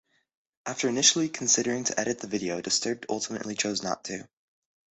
[0.65, 4.27] After initially considering to edit the video, Disturbed ultimately chose not to.